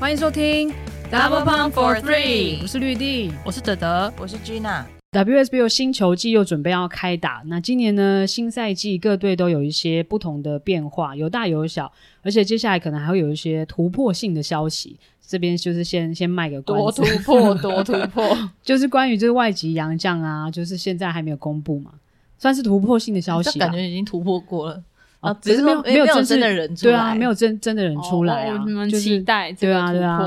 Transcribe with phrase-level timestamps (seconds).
[0.00, 0.72] 欢迎收听
[1.10, 4.84] Double Pump for Three，我是绿地，我是德德，我是 Gina。
[5.10, 11.90] WSBO 新球季又准备要开打，那今年呢，新赛季各队都有一些不同的变化，有大有小，
[12.22, 14.96] 而且接下来可能还会有一些突破性的消息。
[15.26, 21.90] 这边就是先先卖个关子，多突破，多突破， 就是关于这个外籍洋将啊，就是现在还没有公布嘛，
[22.38, 24.80] 算是突破性的消息，感觉已经突破过了
[25.20, 30.20] 啊，只是没有没有真正的人出来，对啊，没有真真的人出来啊，就是期待对啊，对啊。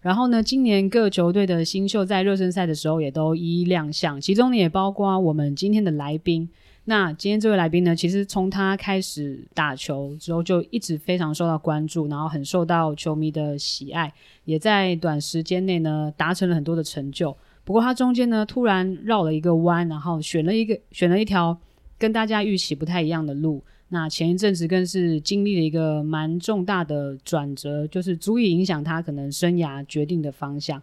[0.00, 6.48] 然后呢，今年各球队的新秀在热身赛的时候也都一一亮相，其中呢也包括我们今天的来宾。
[6.86, 14.10] 那今天这位来宾呢，其实从他开始打球之后，就一直非常受到关注，然后很受到球迷的喜爱，
[14.46, 17.36] 也在短时间内呢达成了很多的成就。
[17.62, 21.56] 不过他中间呢突然绕了一个弯，然后选了一个选了一条
[21.98, 23.62] 跟大家预期不太一样的路。
[23.92, 30.80] 那前一阵子更是经历了一个蛮重大的转折，就是足以影响他可能生涯决定的方向。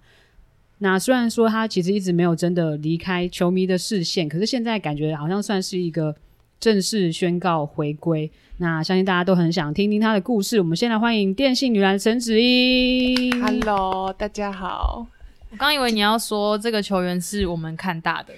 [0.79, 6.13] 那虽然说他其实一直没有真的离开球迷的视线，可是现在感觉好像算是一个
[6.59, 8.29] 正式宣告回归。
[8.57, 10.59] 那相信大家都很想听听他的故事。
[10.59, 13.41] 我们先来欢迎电信女篮陈芷英。
[13.41, 15.07] Hello，大家好。
[15.49, 18.33] 我刚以为你要说这个球员是我们看大的。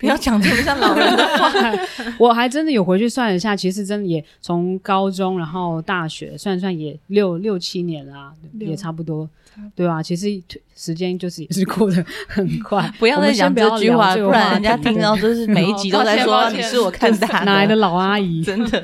[0.00, 1.52] 不要讲这么像老人的话，
[2.18, 9.28] 我还真的有回去算了一下，其实真的也从高中然后大学算算也六六七年啦、啊，也差不多，
[9.74, 10.26] 对啊，其实
[10.74, 12.90] 时间就是也是过得很快。
[12.98, 17.44] 不要再讲这句话，不然人家听到就是每一集都在说你是我看大的。
[17.52, 18.82] 哪来的老阿姨，真的。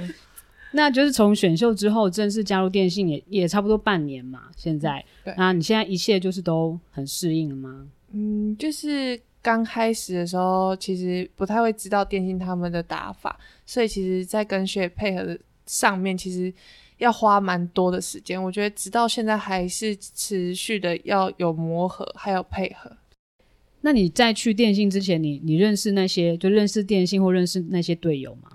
[0.73, 5.03] 那就是从选秀之后正式加入电信也也差不多半年嘛，现在，
[5.39, 7.86] 那你现在一切就是都很适应了吗？
[8.12, 9.19] 嗯，就是。
[9.47, 16.52] 刚开始的时候，其实不太会知道电信他们的打法，所以其实，在跟学配合的上面，其实
[16.98, 18.42] 要花蛮多的时间。
[18.42, 22.90] 我觉得直到现在还是持续的要有磨合，还有配合。
[23.83, 28.51] 那你在去电信之前，你你认识那些就认识电信或认识那些队友吗？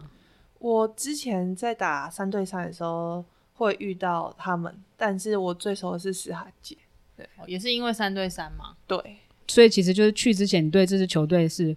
[0.60, 3.24] 我之前在打三对三的时候
[3.54, 6.76] 会遇到他们，但是我最熟的是诗涵姐，
[7.16, 9.21] 对，也是因为三对三嘛，对。
[9.52, 11.76] 所以其实就是去之前，你对这支球队是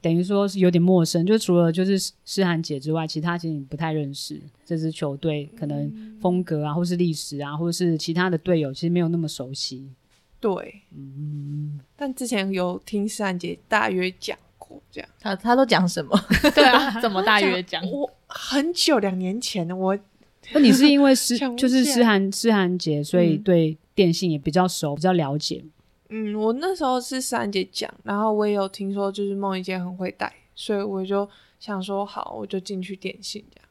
[0.00, 9.88] 等于说是有点陌生，就除了就是诗涵姐之外，其他其实你不太认识这支球队，可能风格啊，或是历史啊，或者是其他的队友，其实没有那么熟悉。
[10.40, 16.16] 对，嗯，但之前有听诗涵姐大约讲过，这样他他都讲什么？
[16.54, 17.84] 对啊，怎么大约讲？
[17.90, 19.96] 我很久两年前我，
[20.52, 25.64] 那你是因为诗 就是诗涵诗涵姐，所以对电信也比较熟，比较了解。
[26.14, 31.26] 嗯，我那时候是诗涵姐讲，然后我也有听说，就是梦怡姐很会带，所以我就
[31.58, 33.61] 想说好，我就进去点心这样。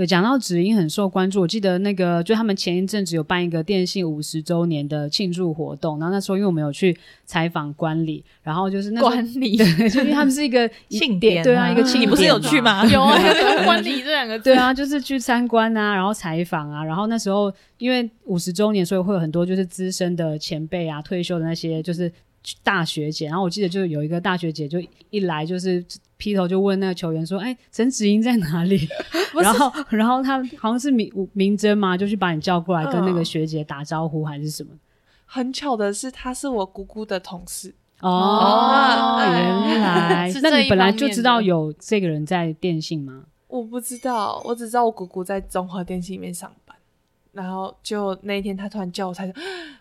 [0.00, 6.96] 对，讲到芷英很受关注，我记得那个就他们前一阵子有办一个电信五十周年的庆祝活动，然后那时候因为我们有去
[7.26, 12.82] 采访管理，然后就是那管理，对，就因为他们是一个 庆典，对啊，一个庆典，你不是有去吗？
[12.88, 22.10] 有啊， 有管理这两个字，对啊，就是去参观啊，然后采访啊，然后那时候因为五十周年，所以会有很多就是资深的前辈啊，退休的那些就是。
[22.62, 25.84] 大学姐，然后我记得就有一个大学姐，就一来就是
[26.20, 28.86] 劈头就问那个球员说：“哎，陈子英在哪里？”
[29.34, 34.70] 然后，然后他好像是明明真嘛，就去把你叫过来跟那个学姐打招呼还是什么？
[35.24, 43.24] 很巧的是，他是我姑姑的同事哦，原来那你本来就知道有这个人在电信吗？
[43.46, 46.59] 我不知道，我只知道我姑姑在中华电信里面上班。
[47.32, 49.32] 然后就那一天，他突然叫我，他说：“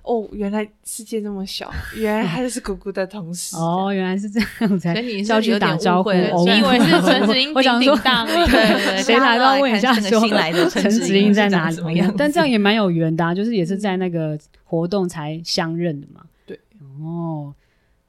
[0.04, 4.94] 哦，原来世界这么小，原来他就是姑姑的同事。”哦，原来是这样才。
[4.94, 7.52] 跟你是有点误会了，我以为是陈子英。
[7.58, 11.78] 我想说， 对对，谁来到问一下，说新来的 陈子英在哪里？
[12.16, 16.22] 但这样也蛮有缘的，就是也是在那个活动才相认的嘛。
[16.46, 16.60] 对，
[17.02, 17.52] 哦，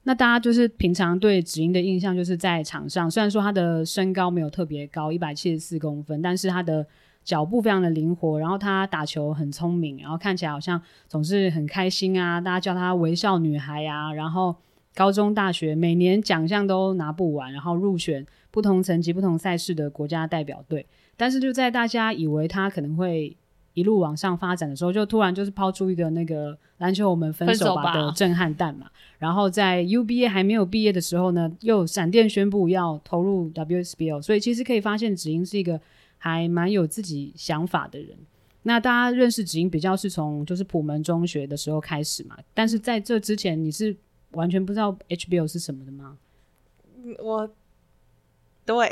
[0.03, 6.87] 那大家就是平常对子英的印象，就是在场上，虽然说他的身高没有特别高，一百七十四公分，但是他的。
[7.31, 14.13] 脚步非常的灵活，然后她打球很聪明，然后看起来好像总是很开心啊，大家叫她微笑女孩啊。
[14.13, 14.57] 然后
[14.97, 20.85] 高中、大学每年奖项都拿不完，然后入选不同层级、不同赛事的国家代表队。
[21.17, 23.37] 但是就在大家以为她可能会
[23.75, 28.87] 一路往上发展的时候，就突然就是抛出一个那个篮球我们分手吧的震撼弹嘛。
[29.21, 35.81] 然后在 UBA 还没有毕业的时候呢，又闪电宣布要投入 WSBL，所以其实可以发现芷英是一个。
[36.23, 38.15] 还蛮有自己想法的人，
[38.63, 43.97] 那大家认识子英比较是从就是普门中学的时候开始嘛，但是在这之前你是
[44.33, 46.19] 完全不知道 HBO 是什么的吗？
[47.21, 47.51] 我，
[48.67, 48.87] 对，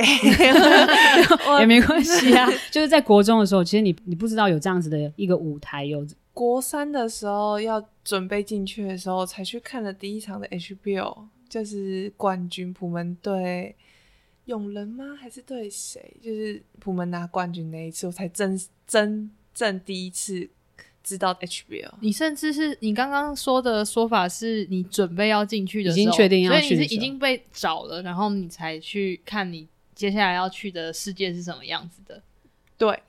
[1.61, 13.77] 也没关系啊，就是在国中的时候，其实你你不知道有这样子的一个舞台，有国三的时候要准备进去的时候，才去看了第一场的 HBO，就是冠军普门对
[14.49, 15.17] 永仁吗？
[15.21, 16.17] 还是对谁？
[16.23, 20.49] 就是普门拿冠军那一次，我才真真正第一次
[21.05, 21.91] 知道 HBO。
[22.01, 32.23] 你甚至是你刚刚说的说法，是你准备要进去的时候，已经确定要去，所以你是已经被找了，然后你才去看你接下来要去的世界是什么样子的。
[32.79, 33.03] 对。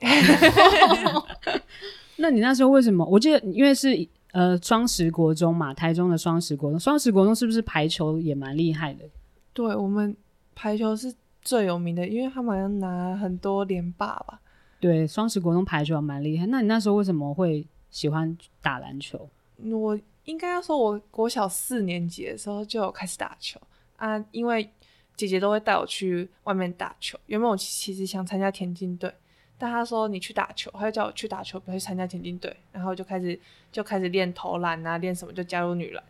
[2.16, 3.02] 那你那时候为什么？
[3.06, 9.06] 我记得因为是呃双十国中嘛，台中的双十国中，双十国中是不是排球也蛮厉害的？
[9.54, 10.14] 对，我们
[10.54, 14.40] 排球是最有名的，因为他们好像拿很多连霸吧。
[14.78, 16.46] 对，双十国中排球蛮厉害。
[16.46, 19.28] 那你那时候为什么会喜欢打篮球？
[19.72, 23.60] 我应该要说，我国小四年级的时候就有开始打球
[23.96, 24.70] 啊，因为
[25.16, 27.18] 姐姐都会带我去外面打球。
[27.26, 29.12] 原本我其实想参加田径队。
[29.58, 33.38] 但她说你去打球，她就叫我去打球，不要去参加田径队，然后就开始
[33.70, 36.02] 就开始练投篮啊，练什么就加入女篮。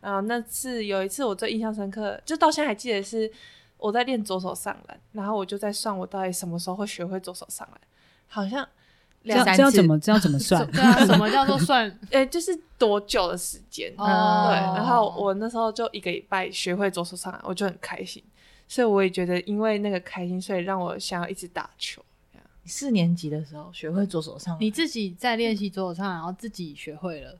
[0.00, 3.28] 然后那次有一次我最印象深刻，就到现在还记得是
[3.84, 7.78] 我在练左手上篮，然后我就在算我到底什么时候会学会左手上篮，
[8.26, 8.66] 好像
[9.24, 9.58] 两三次。
[9.58, 10.66] 这要怎么这要怎么算？
[10.72, 11.86] 对啊，什么叫做算？
[12.08, 13.92] 诶、欸，就是多久的时间？
[13.98, 14.56] 哦，对。
[14.74, 18.24] 然后我那时候就一个礼拜学会左手上篮，我就很开心，
[18.66, 22.02] 所以我也觉得因为那个开心，所以让我想要一直打球。
[22.64, 27.36] 四年级的时候学会左手上篮，你自己在练习左手上篮，然后自己学会了，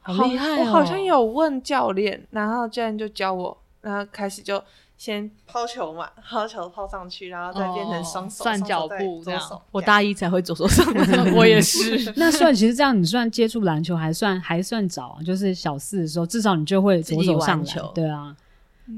[0.00, 0.60] 好厉害哦！
[0.62, 4.60] 我好像有问教练，然后教练就教我，然后开始就
[4.96, 9.62] 先抛球嘛，抛球抛上去，然后再变成双手算脚步这样。
[9.70, 12.12] 我大一才会左手上 篮，我也是。
[12.16, 17.90] 那算其实这样，你算接触篮球还算还算早啊，就是小四的时候，至少你就会左手上球。
[17.94, 18.36] 对啊，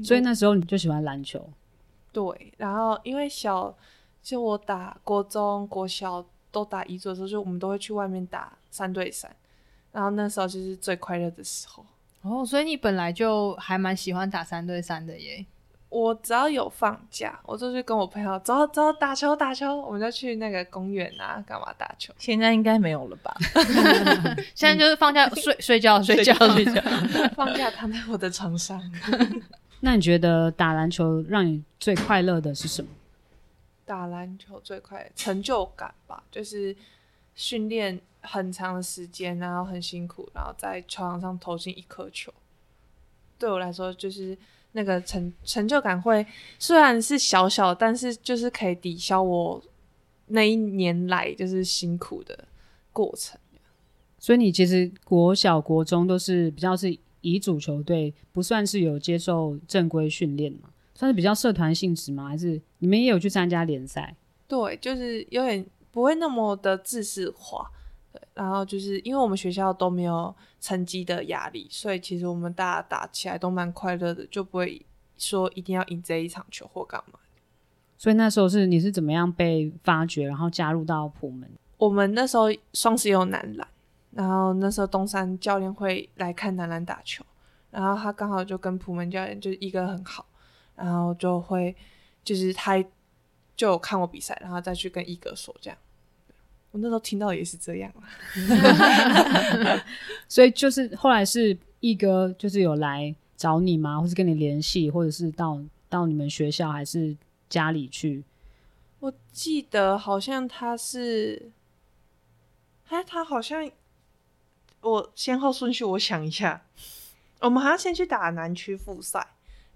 [0.03, 1.49] 所以那时候你就喜欢篮球。
[2.11, 3.75] 对，然后因为小。
[4.21, 9.31] 就我打国中、国小都打乙组的时候，就我们都会去外面打三对三，
[9.93, 11.83] 然后那时候就是最快乐的时候。
[12.21, 15.43] 哦，所以你本来就还蛮喜欢打三对三的耶。
[15.89, 22.13] 我只要有放假，我就去跟我朋友走走打球打球，我们就去那个公园啊，干嘛打球？
[22.19, 23.35] 现在应该没有了吧？
[24.53, 26.81] 现在就是放假睡睡觉睡觉睡觉，
[27.35, 28.79] 放假躺在我的床上。
[29.81, 32.89] 那你觉得打篮球让你最快乐的是什么？
[33.85, 36.75] 打篮球最快成就感吧，就是
[37.33, 42.31] 训练很长的时间，然后很辛苦，然后在球场上投进一颗球。
[43.39, 44.37] 对我来说，就是
[44.73, 46.25] 那个成成就感会
[46.57, 49.61] 虽然是小小，但是就是可以抵消我
[50.27, 52.47] 那一年来就是辛苦的
[52.93, 53.39] 过程。
[54.17, 60.69] 所以你其实国小、国中都是比较是乙组球队，不算是有接受正规训练嘛？
[60.93, 62.27] 算是比较社团性质吗？
[62.27, 64.15] 还是你们也有去参加联赛？
[64.47, 67.71] 对，就是有点不会那么的制式化。
[68.39, 74.85] 对，然后就是因为我们学校都没有成绩的压力，所以其实我们大家打起来都蛮快乐的，就不会
[75.17, 77.19] 说一定要赢这一场球或干嘛。
[77.97, 81.49] 所以那时候是你是怎么样被发掘，然后加入到普门？
[81.77, 83.67] 我们那时候双十也有男篮，
[84.11, 87.25] 然后那时候东山教练会来看男篮打球，
[87.71, 90.25] 然后他刚好就跟普门教练就是一个很好。
[90.81, 91.75] 然后就会，
[92.23, 92.81] 就是他
[93.57, 95.77] 就有看我比赛，然后再去跟一哥说这样。
[96.71, 97.91] 我那时候听到也是这样
[100.27, 103.99] 所以就是后来是一哥就是有来找你吗？
[103.99, 107.15] 或是跟你联系，或者是到到你们学校还是
[107.49, 108.23] 家里去？
[108.99, 111.51] 我记得好像他是，
[112.89, 113.69] 哎，他好像
[114.81, 116.65] 我先后顺序，我想一下，
[117.39, 119.25] 我们好像先去打南区复赛。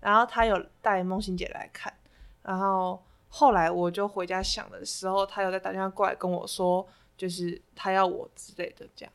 [0.01, 1.93] 然后他有带梦欣姐来看，
[2.41, 3.01] 然后
[3.35, 6.87] 后来我就回家想的时候，他有在打电话过来跟我说，
[7.17, 9.11] 就是他要我之类的这样。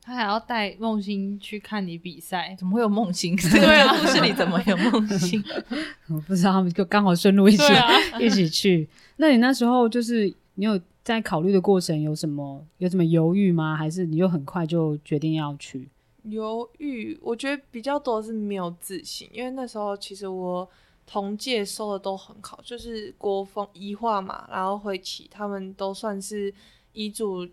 [0.00, 3.36] 他还要带梦欣去看你比赛，怎么会有梦欣？
[3.52, 5.44] 对啊，故事里怎么有梦欣？
[6.08, 8.88] 我不知道，他们就刚好顺路一起、啊、 一起去。
[9.16, 13.76] 那你那时候就是你有在考虑的过程有什么有什么犹豫吗？
[13.76, 15.90] 还是你就很快就决定要去？
[16.22, 20.66] 犹豫，我觉得比较多的是没有自信，因为那时候其实我
[21.06, 26.52] 同届收的都很好，就是国风、一画嘛，然后会齐，他们都算是
[26.92, 27.46] 乙组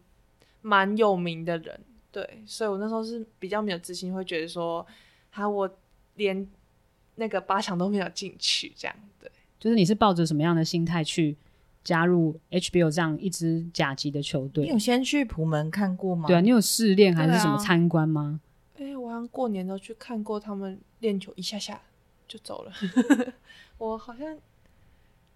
[0.62, 1.80] 蛮有名的人，
[2.12, 4.86] 对，所以我那时候是比较没有自信，会觉得说，
[5.30, 5.70] 哈，我
[6.16, 6.48] 连
[7.16, 9.30] 那个八强都没有进去，这样，对，
[9.60, 11.36] 就是你是抱着什么样的心态去
[11.84, 14.64] 加入 HBO 这样一支甲级的球队？
[14.64, 16.28] 你有先去普门看过吗？
[16.28, 18.40] 对啊，你有试练还是什么参观吗？
[18.78, 21.82] 哎、欸，我好像过年都去看过他们练球，一下下
[22.32, 22.72] 就走了。
[23.78, 24.38] 我好像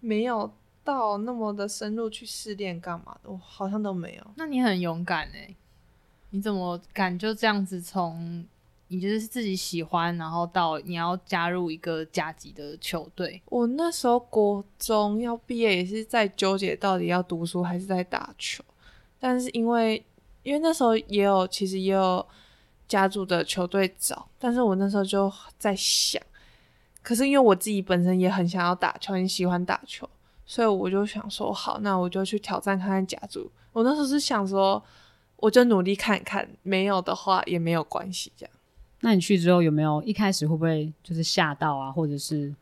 [0.00, 0.50] 没有
[0.82, 4.26] 到那么的深入去试练干嘛的，我好像都没有。
[4.36, 5.54] 那你很勇敢哎，
[6.30, 8.46] 你怎么敢就这样子从
[8.88, 13.42] 你就是自己喜欢，然后到你要加入一个甲级的球队？
[13.46, 18.64] 我那时候国中要毕业，也是在纠结到底要读书还是在打球。
[19.18, 20.02] 但是因为
[20.44, 22.24] 因为那时候也有其实也有
[22.86, 26.22] 家族的球队找，但是我那时候就在想，
[27.06, 30.10] 可是因为我自己本身也很想要打球，很喜欢打球，
[30.44, 33.48] 所以我就想说好，那我就去挑战看看甲组。
[33.72, 34.82] 我那时候是想说，
[35.36, 38.52] 我就努力看看，没有的话也没有关系，这样。
[39.02, 42.52] 那你去之后有没有一开始会不会就是吓到啊，或者是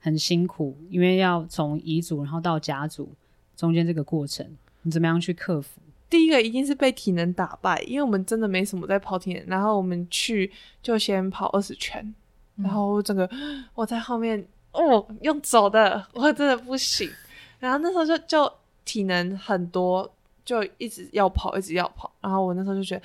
[0.00, 0.74] 很辛苦？
[0.88, 3.12] 因为要从乙组然后到甲组
[3.54, 4.46] 中间这个过程，
[4.80, 5.82] 你怎么样去克服？
[6.08, 10.50] 第一个一定是被体能打败，因为我们真的没什么在跑体能，然后我们去
[10.82, 12.14] 就先跑二十圈，嗯、
[12.56, 13.28] 然后我整个
[13.74, 17.10] 我在后面哦用走的，我真的不行。
[17.58, 18.52] 然后那时候就就
[18.84, 20.12] 体能很多，
[20.44, 22.12] 就一直要跑，一直要跑。
[22.20, 23.02] 然后我那时候就觉得。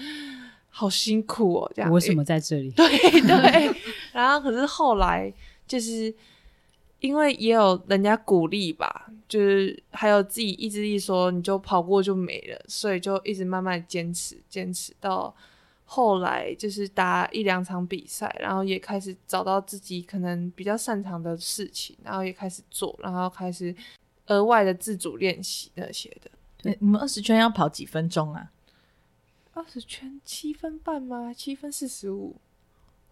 [0.69, 1.91] 好辛苦哦，这样。
[1.91, 2.69] 为什么在这里？
[2.77, 2.87] 对
[3.21, 3.81] 对。
[4.13, 5.33] 然后可是后来
[5.65, 6.13] 就是
[6.99, 15.33] 因为也有人家鼓励吧，就是还有自己意志力，说你就跑过就没了，所以就一直慢慢坚持，坚持到
[15.89, 23.73] 后来就是打一两场比赛，然后也开始找到自己可能比较擅长的事情，然后也开始做，然后开始
[24.25, 26.29] 额外的自主练习那些的。
[26.61, 28.51] 对，你们二十圈要跑几分钟啊？
[29.53, 31.33] 二十圈七分半吗？
[31.33, 32.35] 七分四十五？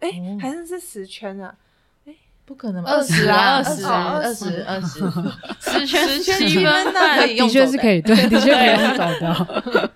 [0.00, 1.56] 哎，还是是十圈啊？
[2.04, 2.14] 哎，
[2.44, 2.90] 不可能吧？
[2.90, 4.98] 二十啊，二十，二十，二十，
[5.60, 9.92] 十圈十圈七分半，的确是可以，对，的确可以用走的。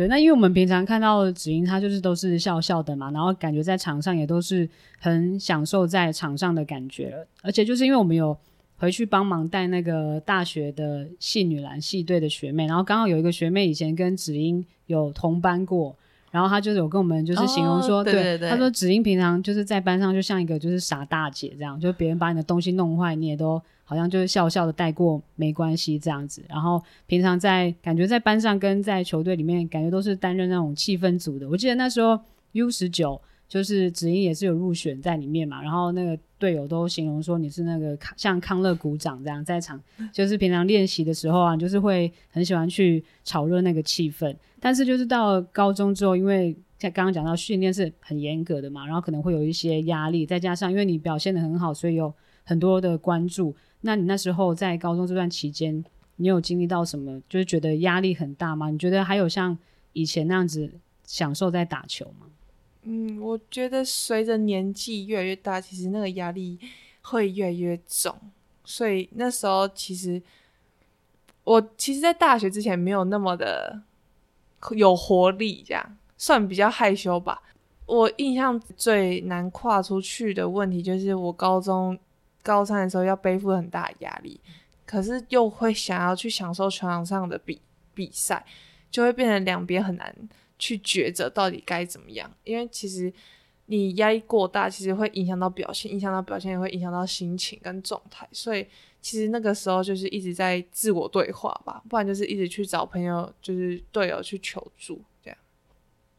[0.00, 8.36] 对，那因为我们平常看到子英，她就是都是笑笑的嘛，然后感觉在场上也都是很享受在场上的感觉，而且就是因为我们有。
[8.82, 15.94] 回去帮忙带那个大学的系女篮系队的学妹，然后刚好有一个学妹以前跟子英有同班过，
[16.30, 23.60] 然后她就是有跟我们就是形容说，哦、对，对，对，对，她说子英平常就是在班上就像一个就是傻大姐这样，就别人把你的东西弄坏，你也都
[23.90, 32.16] 好像就是笑笑的带过没关系这样子，然后平常在感觉在班上跟在球队里面感觉都是担任那种气氛组的，我记得那时候
[32.52, 33.20] U 十九。
[33.50, 39.82] 就是子英也是有入选在里面嘛，然后那个队友都形容说你是那个像康乐鼓掌这样在场，
[40.14, 44.32] 就是平常练习的时候啊，就是会很喜欢去炒热那个气氛。
[44.60, 52.14] 但是就是到了高中之后，因为像刚刚讲到训练是很严格的嘛，然后可能会有一些压力，再加上因为你表现的很好，所以有
[52.50, 53.54] 很多的关注。
[53.82, 55.84] 那你那时候在高中这段期间，
[56.16, 57.22] 你有经历到什么？
[57.28, 58.70] 就是觉得压力很大吗？
[58.70, 59.56] 你觉得还有像
[59.92, 60.68] 以前那样子
[61.04, 62.26] 享受在打球吗？
[62.82, 66.58] 嗯，我觉得随着年纪越来越大，其实那个压力
[67.02, 68.12] 会越来越重。
[68.64, 70.20] 所以那时候其实
[71.44, 73.80] 我其实，在大学之前没有那么的
[74.72, 77.40] 有活力，这样算比较害羞吧。
[77.86, 81.98] 我印象最难跨出去的问题，就是我高中
[82.42, 84.40] 高三的时候要背负很大的压力，
[84.84, 87.60] 可是又会想要去享受球场上的比
[87.94, 88.44] 比赛，
[88.90, 90.14] 就会变成两边很难。
[90.62, 93.10] 去抉择到底该怎么样，因为其实
[93.64, 98.66] 你压力过大，其实会影响到表现，影响到表现也会影响到心情跟状态，所以
[99.00, 105.00] 其实那个时候就是一直在自我对话吧，不然就是一直去找朋友，就是队友去求助。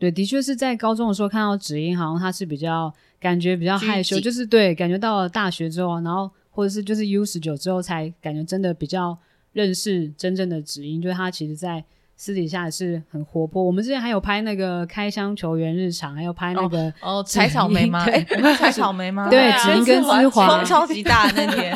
[0.01, 9.15] 对，的确是在高中的时候看到子英，好像他是比较感觉比较害羞，就是对，感觉到了大学之后，然后或者是就是 U 十九之后才感觉真的比较
[9.53, 11.85] 认识真正的子英，就是他其实在。
[12.17, 13.63] 私底下也是很活泼。
[13.63, 18.05] 我们之前还有拍那个开箱球员日常，还有拍那个哦，采、哦、草莓吗？
[18.05, 18.23] 对，
[18.57, 19.27] 采草莓吗？
[19.27, 21.75] 对，子英跟姿华，风超级大那天。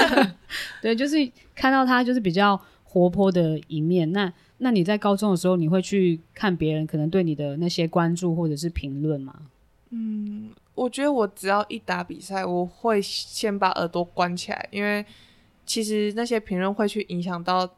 [0.80, 1.16] 对，就是
[1.54, 4.10] 看到他就是比较活泼的一面。
[4.10, 4.32] 那
[4.64, 9.42] 那你在高中的时候，你会去看别人可能对你的那些关注或者是评论吗？
[9.90, 15.04] 嗯，我觉得我只要一打比赛，我会先把耳朵关起来，因为
[15.66, 17.68] 其实那些评论会去影响到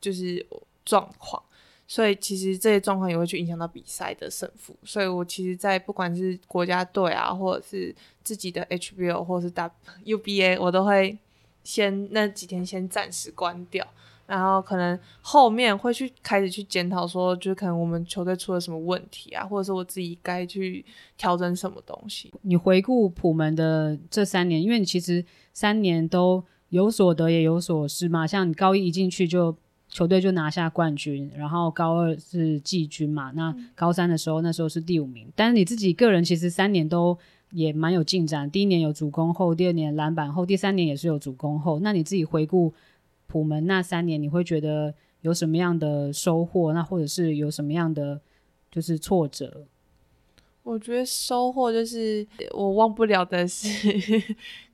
[0.00, 0.46] 就是
[0.84, 1.42] 状况。
[1.88, 9.54] 所以其实这些状况也会去影响到比赛的胜负，所以我其实，在不管是国家队啊，或者是自己的 HBL 或者是
[10.04, 11.18] WBA，我都会
[11.62, 13.86] 先那几天先暂时关掉，
[14.26, 20.84] 然后可能后面会去开始去检讨，说就是可能我们球队出了什么问题啊，或者是我自己该去
[21.16, 22.32] 调整什么东西。
[22.42, 29.56] 你回顾普门的这三年，因为你其实三年都有所得也有所失嘛，像你高一一进去就。
[29.88, 35.28] 球队就拿下冠军，然后高二是季军嘛，那高三的时候那时候是第五名。
[35.34, 37.16] 但是你自己个人其实三年都
[37.52, 41.78] 也蛮有进展，第一年有主攻后，第二年篮板后，第三年也是有主攻后。
[41.78, 42.74] 那你自己回顾
[43.26, 46.72] 普门那三年，你会觉得有什么样的收获？
[46.72, 48.20] 那或者是有什么样的
[48.70, 49.66] 就是挫折？
[50.62, 53.68] 我觉得收获就是我忘不了的是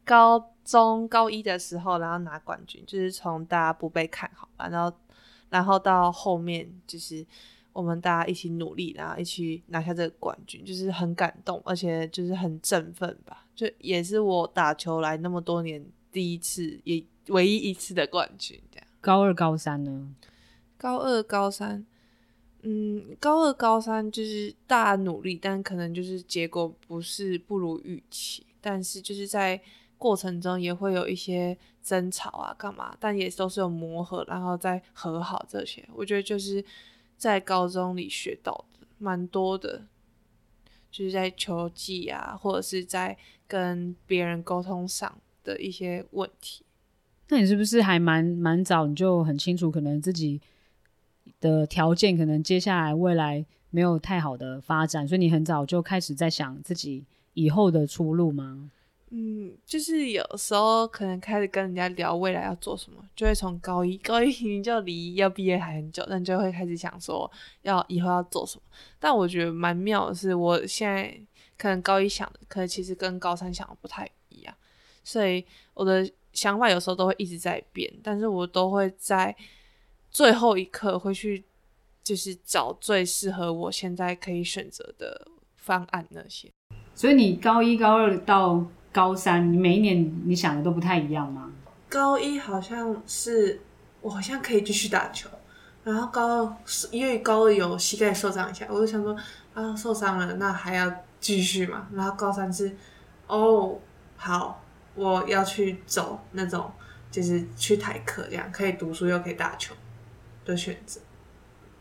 [0.04, 4.97] 高中高一的时候，然后拿冠军，就是从大家不被看好，然后
[5.50, 7.26] 然后到后面就是
[7.75, 18.61] 我们大家一起努力，然后一起拿下这个冠军，就是很感动，而且就是很振奋吧，就也是我打球来那么多年第一次，也唯一一次的冠军。
[18.71, 20.14] 这样，高二高三呢？
[20.76, 21.87] 高二高三。
[22.64, 29.61] 嗯，高二、高三就是大努力，但可能就是结果不是不如预期，但是就是在
[29.99, 35.85] 过程中也会有一些争吵啊，干嘛，但也都是有磨合，然后再和好这些。
[35.93, 36.64] 我觉得就是
[37.17, 39.87] 在高中里学到的蛮多的，
[40.88, 46.64] 就是在球技啊，或者是在跟别人沟通上的一些问题。
[47.29, 50.41] 那你是不是还蛮蛮早你就很清楚，可能自己
[51.41, 58.71] 的条件可能接下来未来没有太好的发展，所以你很早就开始在想自己以后的出路吗？
[59.14, 68.62] 嗯，就是有时候可能开始跟人家聊未来要做什么，就会从高一，高一你就离要毕业还很久，但就会开始想说要以后要做什么。
[68.99, 71.14] 但我觉得蛮妙的是，我现在
[71.59, 74.55] 可能高一想的，可能其实跟高三想的不太一样，
[75.05, 79.35] 所以我的想法有时候都会一直在变，但是我都会在。
[80.15, 81.43] 最后一刻会去，
[82.05, 86.51] 就是找最适合我现在可以选择的方案那些。
[86.95, 88.62] 所以你高一、高二到
[88.93, 91.51] 高三，你每一年你想的都不太一样吗？
[91.89, 93.59] 高一好像是
[94.03, 95.31] 我好像可以继续打球，
[95.83, 96.57] 然后高二
[96.91, 99.17] 因为高二有膝盖受伤一下，我就想说
[99.55, 101.89] 啊受伤了，那还要继续嘛？
[101.95, 102.77] 然后高三是
[103.29, 103.79] 哦
[104.17, 104.62] 好，
[104.95, 106.71] 我要去走那种
[107.11, 109.75] 就是去台科这样，可以读书又可以打球。
[110.45, 111.01] 的选择。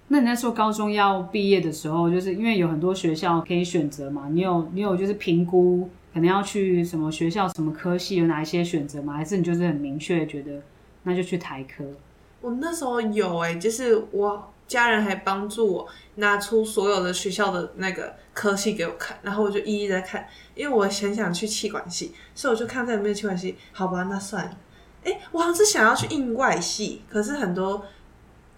[0.10, 4.28] 那你在说高中要毕业的时候，就是因为有很多学校可以选择嘛？
[4.30, 9.13] 你有你有就是评估可能要去什么学校、什么科系，有哪一些选择吗？
[9.13, 10.62] 还是你就是很明确觉得
[11.02, 11.84] 那就去台科？
[12.41, 23.57] 我那时候有哎、欸，就是我家人还帮助我拿出所有的学校的那个科系给我看，然后我就一一在看，因为我很想去气管系，所以我就看在有没有企管系。
[23.73, 24.51] 好吧，那算了。
[25.03, 27.84] 哎、欸，我好像是想要去应外系，可是很多。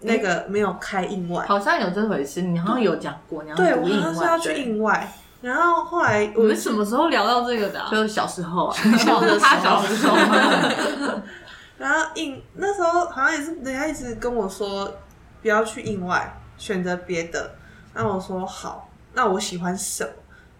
[0.06, 7.80] 那个没有开应外，好像有这回事，你好像有讲过，你要对，我好像是要去应外，然后后来我们什么时候聊到这个的？
[7.90, 10.14] 就是小时候啊， 小的 他小时候，
[11.78, 14.92] 然后应那时候好像也是人家一直跟我说
[15.44, 17.54] 不要去应外，选择别的。
[17.92, 20.10] 那我说好，那我喜欢什么？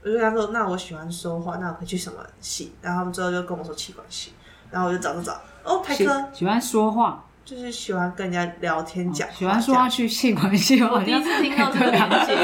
[0.02, 2.74] 我就跟他说，那我喜欢说话，那我可以去什么系？
[2.82, 4.34] 然后他们之后就跟我说气管系，
[4.70, 7.24] 然后我就找找找，哦，台科喜欢说话。
[7.46, 10.82] 就是喜欢跟人家聊天讲、哦，喜欢说话去气管系。
[10.82, 12.36] 我第一次听到这个了解，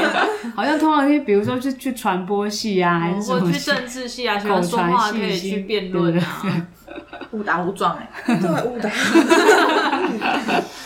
[0.55, 6.67] 好像通常去，比如说去去传播系啊，还是什么去政治系啊，喜欢说话可以去辩论啊，
[7.31, 8.89] 误打误撞哎，对，误打。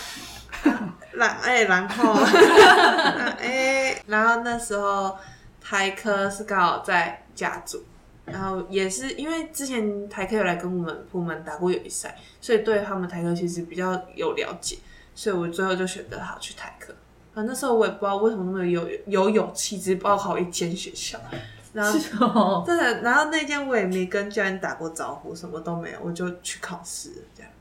[1.17, 2.13] 然哎，然后
[3.39, 5.17] 哎，然后那时候
[5.61, 7.83] 台科是刚好在甲组。
[8.25, 14.79] 然后也是因为之前台科有来跟我们部门打过友谊赛，所以对他们台科其实比较有了解，
[15.13, 16.91] 所以我最后就选择好去台科。
[17.35, 21.19] 啊，那时候我也不知道为什么那么有有勇气，只报考一间学校。
[21.71, 27.51] 然后真的，然后那间我也没跟教练打过招呼，什么都没有，我就去考试这样。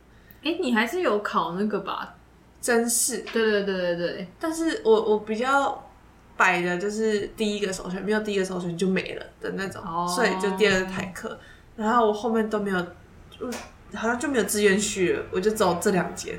[0.45, 2.15] 哎，你还是有考那个吧？
[2.65, 3.19] 甄试。
[3.33, 4.29] 对对对对对。
[4.41, 5.81] 但是我我比较。
[6.37, 10.09] 摆的就是第一个首选，没有第一个首选就没了的那种，oh.
[10.09, 11.39] 所以就第二个台课，
[11.77, 12.81] 然后我后面都没有，
[13.31, 13.47] 就
[13.97, 16.35] 好像就没有志愿序了，我就走这两间。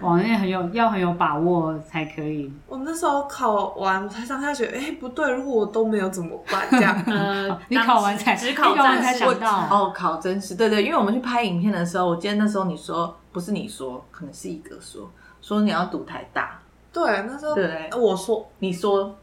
[0.00, 2.52] 哇，那很有要很有把握才可以。
[2.66, 6.66] 我那时候考完，才上大学，哎，不对，如果我都没有怎么办？
[6.68, 15.08] 这样， 呃，你考完才只考完才想到哦，考真是对对，因为我们去拍影片的时候，我记得那时候你说不是你说，可能是一个说
[15.40, 16.58] 说你要读台大。
[16.92, 19.16] 对，那时候对，我说，你说，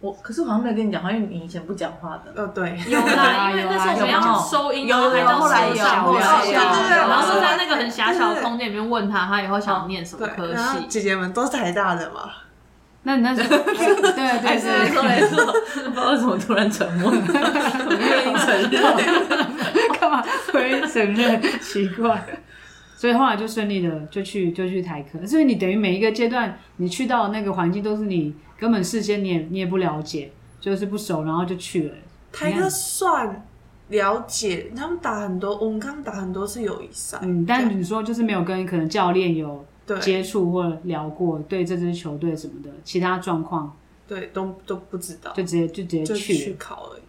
[0.00, 2.32] 我可是我好像没有跟你讲话，因为你以前不讲话的。
[2.36, 10.86] 呃，对，有啦， 因为那时候我们要收音，然后还到手上，对对对，然后是在那个很狭小的空间里面问他，他以后想念什么科系。
[10.86, 12.30] 姐姐们都是台大的嘛？
[13.04, 15.46] 那你那时候对对 对，没错没错，
[15.84, 18.82] 不知道为什么突然沉默，不愿意承认，
[19.98, 21.40] 干嘛不愿意承认？
[21.60, 22.22] 奇怪。
[22.98, 31.94] 所以后来就顺利的就去就去台科，所以你等于每一个阶段你去到那个环境都是你根本事先你也你也不了解，就是不熟，然后就去了。
[32.32, 33.46] 台科算
[33.90, 37.20] 了解，他们打很多，我们刚刚打很多次友谊赛。
[37.22, 39.64] 嗯，但你说就是没有跟可能教练有
[40.00, 43.72] 接触或聊过对这支球队什么的其他状况，
[44.08, 47.02] 对，都都不知道，就直接就直接去去考而已。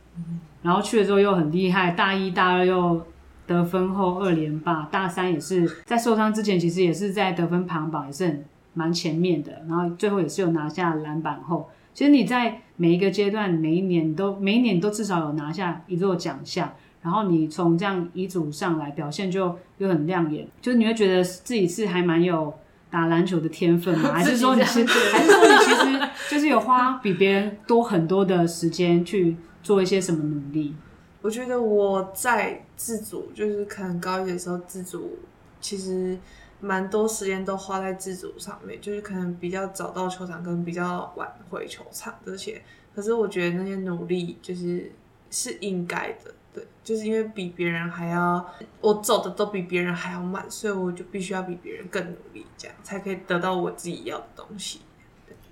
[0.61, 3.03] 然后去了之后又很厉害，大一大二又
[3.49, 11.67] 得分后二连霸，大三也是在受伤之前，其实也是在得分排行榜也是很蛮前面的，然后最后也是有拿下篮板后。
[11.95, 22.53] 其实你在每一个阶段，每一年都每一年都至少有拿下一座奖项，然后你从这样一组上来，表现就又很亮眼，就是你会觉得自己是还蛮有
[22.91, 24.11] 打篮球的天分吗？
[24.13, 30.75] 还是说你是，还是说你其实就是有花比别人多很多的时间去做一些什么努力？
[31.21, 35.19] 我觉得我在自主，就是可能高一的时候自主，
[35.59, 36.17] 其实
[36.61, 42.61] 蛮多时间都花在自主上面，就是可能比较早到球场，跟比较晚回球场这些。
[42.95, 44.91] 可是我觉得那些努力就是
[45.29, 54.79] 是应该的，对，就是因为比别人还要，我走的都比别人还要慢，所以我就必须要比别人更努力，这样才可以得到我自己要的东西。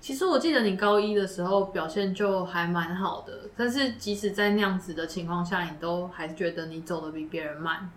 [0.00, 7.90] 其实我记得你高一的时候表现就还蛮好的，但是即使在那样子的情况下，你都还是觉得你走的比别人慢。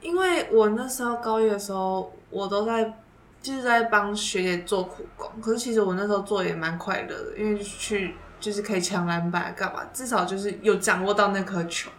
[0.00, 2.94] 因为我那时候高一的时候，我都在
[3.40, 11.90] 就是在帮学姐做苦工，可是其实我那时候做也蛮快乐的，因为去就是可以抢篮板干嘛，至少就是有掌握到那颗球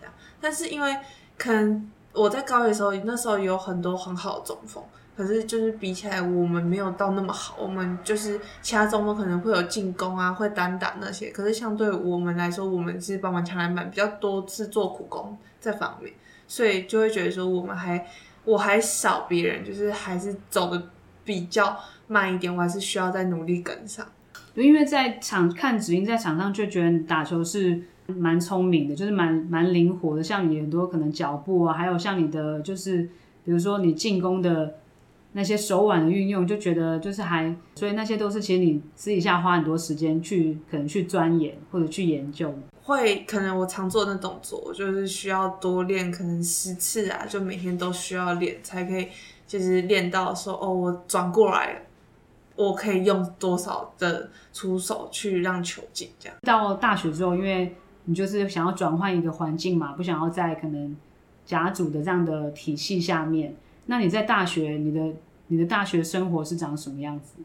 [0.00, 0.14] 这样。
[0.40, 0.96] 但是因为
[1.36, 4.82] 可能我在高一的时候，那时候有很多很好的中锋。
[5.14, 7.56] 可是就是比起来，我们没有到那么好。
[7.60, 11.30] 我们就是其他中锋可能会有进攻啊，会单打那些。
[11.30, 16.14] 可是相对我们来说，我们是帮忙抢篮板比较多，是做苦工这方面，
[16.48, 18.06] 所以就会觉得说我们还
[18.46, 20.82] 我还少别人，就是还是走的
[21.26, 24.06] 比较慢一点，我还是需要再努力跟上。
[24.54, 30.22] 因为在场看子英在场上就觉得你打球是蛮聪明的，就是蛮蛮灵活的。
[30.22, 33.02] 像你很多可能脚步啊，还有像你的就是
[33.44, 34.76] 比如说你进攻的。
[35.34, 42.54] 那些手腕的运用，就觉得就是还，所以那些都是其实你私底下花很多时间去可能去钻研或者去研究。
[42.82, 49.08] 会可能我常做的那动作，就是需要多练，可能十次啊，就每天都需要练才可以，
[49.46, 51.80] 就是练到说哦，我转过来，
[52.56, 56.36] 我可以用多少的出手去让球进这样。
[56.42, 60.94] 到大学之后，因为你就是想要转换一个环境嘛，不想要在可能
[61.46, 63.54] 甲组的这样的体系下面。
[63.86, 65.16] 那你在大学，你的
[65.48, 67.42] 你的大学生活是长什么样子？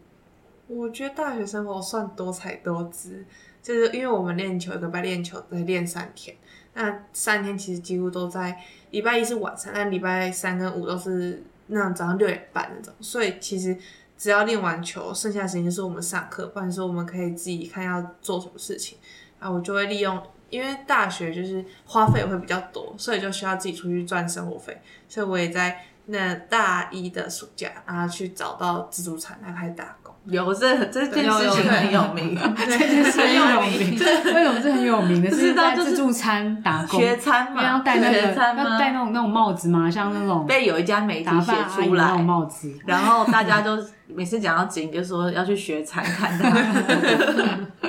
[0.67, 3.25] 我觉得大学生活算多彩多姿，
[3.63, 6.35] 就是因为我们练球，一个礼拜练球再练三天，
[6.73, 8.59] 那三天其实几乎都在
[8.91, 13.77] 礼拜一是晚上，但礼拜三跟五都是那种早上六点半那种，所以其实
[14.17, 18.97] 只要练完球，剩下的时间是我们上课，或者说我们可以自己看要做什么事情，
[19.39, 20.21] 啊我就会利用。
[20.49, 30.13] 因为大学就是花费会比较多，所以就需要自己出去赚生活费，所以我也在那大一的暑假，然后去找到自助餐，然后开始打工。
[30.25, 33.97] 有这 这件事情很有名，这件事很有名，
[34.33, 35.31] 为什么是很有名的？
[35.31, 39.89] 是在自助餐打工，学餐嘛，要戴那个要戴那种那种帽子吗？
[39.89, 46.49] 像那种被有一家媒体写出来那种帽子，然后大家就 每次讲到景，就说要去学餐看他。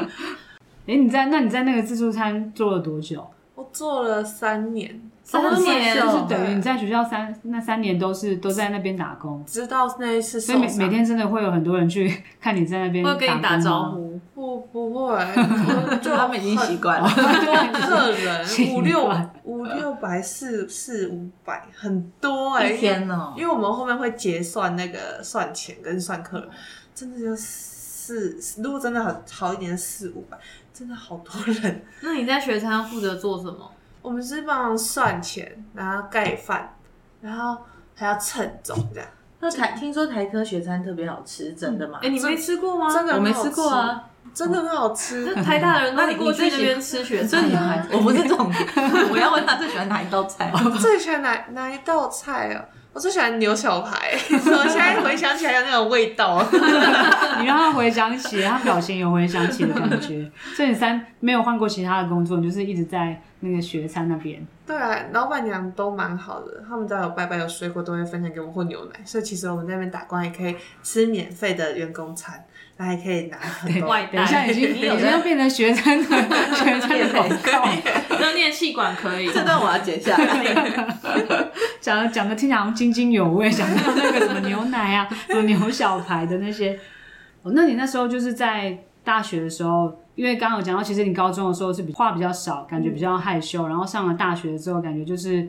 [0.87, 3.28] 哎，你在那你在那个自助餐做了多久？
[3.57, 12.10] 我做了三年，三年就是等于你在学校三那三年都是都在那边打工，直到那一次，所以每每天真的会有很多人去
[12.40, 14.18] 看你在那边，会跟你打招呼？
[14.34, 15.18] 不不会，
[16.00, 17.06] 就 他们已经习惯了。
[17.12, 19.12] 客人五六
[19.44, 23.34] 五六百四四五百很多哎，天呐？
[23.36, 26.48] 因为我们后面会结算那个算钱跟算客人，
[26.94, 30.38] 真的就是四，如果真的很好一点四五百。
[30.72, 31.82] 真的好多人。
[32.02, 33.68] 那你在学餐负责做什么？
[34.09, 36.75] 我们是帮忙算钱，然后盖饭，
[37.21, 37.59] 然后
[37.94, 39.07] 还要称重这样。
[39.38, 41.99] 那台听说台科学餐特别好吃，真的吗？
[42.03, 42.90] 哎，你没吃过吗？
[42.90, 45.31] 真的，我没吃过啊，真的很好吃。
[45.37, 47.44] 那台大的人都过去那边吃学餐，
[47.92, 48.66] 我不是重点，
[49.12, 50.51] 我要问他最喜欢哪一道菜。
[50.81, 52.64] 最喜欢哪哪一道菜啊？
[52.94, 56.42] 我最喜欢牛小排，我现在回想起来有那种味道。
[57.38, 60.29] 你让他回想起，他表情有回想起的感觉。
[60.57, 64.46] 所以你三没有换过其他的工作，你就是一直在那个学餐那边。
[64.66, 72.44] 对啊，老板娘都蛮好的，他们只要有拜拜有水果都会分享给我们或牛奶，所以其实我们在那边打工也可以吃免费的员工餐。
[72.81, 77.68] 那还可以拿很多外带，等一下已经已经要变成学餐的学餐的广告。
[78.20, 81.51] 热恋 气管可以，这段我要剪下来。
[81.81, 86.79] 讲讲的听起来好像津津有味，讲到那个什么牛奶啊，什么牛小排的那些。
[87.42, 95.49] 哦，那你那时候就是在大学的时候，因为刚刚有讲到，其实你高中的时候是比话比较少，感觉比较害羞，然后上了大学之后，感觉就是。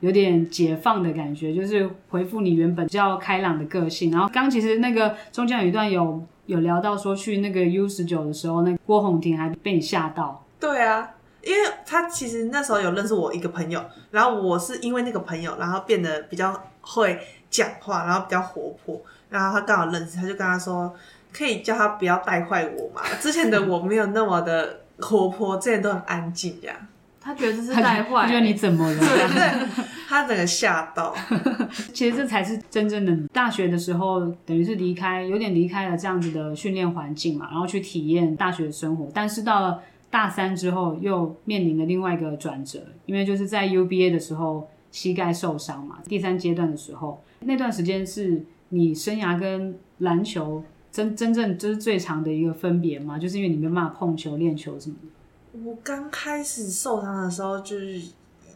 [0.00, 4.10] 有点解放的感觉，就是回复你原本比较开朗的个性。
[4.10, 10.42] 然后刚其实那个中间有一段有有聊到说去那个 U 十九的时候，那郭宏婷还被你吓到。
[10.58, 11.06] 对啊，
[11.42, 13.78] 因为他其实那时候有认识我一个朋友，
[14.10, 20.90] 然后我是因为那个朋友，然后变得比较会讲话，然后比较活泼，然后他刚好认识，他就跟他说，
[21.32, 23.02] 可以叫他不要带坏我嘛。
[23.20, 26.76] 之前的我没有那么的活泼，之前都很安静这样。
[27.22, 28.98] 他觉得这是带坏，觉得你怎么了？
[28.98, 31.14] 对对，他整个吓到。
[31.92, 39.06] 其实这才是真正的大学的时候，等于是离开，有点离开了这样子的训练环境嘛，然后去体验大学的生活。
[39.12, 45.98] 但是到了大三之后，又面临了另外一个转折，因为就是在 UBA 的时候膝盖受伤嘛。
[46.06, 55.60] 第三阶段的时候，那段时间是你生涯跟篮球真真正就是最长的一个分别嘛，就是因为你没办法碰球、练球什么的。
[55.64, 58.02] 我刚开始受伤的时候，就是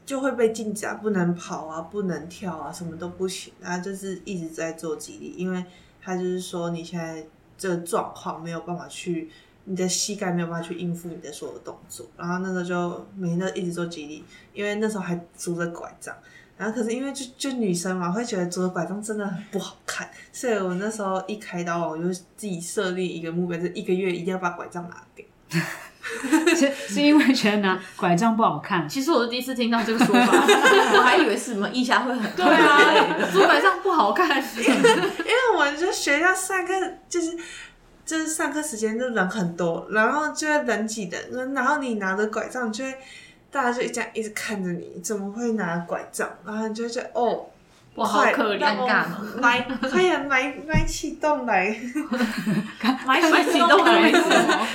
[0.05, 3.53] 就会被禁止啊，不能跑啊，不能跳啊，什么都不行。
[3.61, 5.65] 然后就是一直在做肌力，因为
[6.01, 7.25] 他就是说你现在
[7.57, 9.31] 这个状况没有办法去，
[9.65, 12.07] 你的膝盖没有办法去应付你的所有动作。
[12.17, 16.15] 然后那时候就每天都一直做肌力，因为那时候还拄着拐杖。
[16.57, 25.25] 然后可是因为就就女生嘛，会觉得拄着拐杖真的很不好看，所以我那时候一开刀，我就自己设立一个目标，就是一个月一定要把拐杖拿掉。
[26.55, 30.33] 是是因为觉得拿拐杖不好看，其实我是第一次听到这个说法，
[30.97, 36.73] 我还以为是什么腋下会很对啊，拄拐杖不好看，因为因为我就学校上课
[37.09, 37.35] 就是
[38.05, 42.95] 就是上课时间就人很多，然后就会人挤人，然后你拿着拐杖就会
[43.55, 46.29] 大家就这样一直看着你，怎么会拿拐杖？
[46.45, 47.47] 然后你就觉得哦。
[47.97, 49.05] 我，好可怜，尴尬！
[49.41, 51.69] 买，快点买买启动来，
[53.07, 54.11] 买买启动来，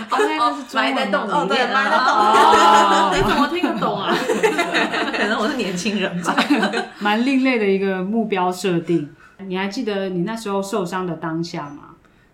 [0.10, 4.16] 哦，埋在洞里面埋在洞哦，你怎么听得懂啊？
[5.12, 6.34] 可能我是年轻人吧，
[7.00, 9.14] 蛮另类的一个目标设定。
[9.40, 11.90] 你还记得你那时候受伤的当下吗？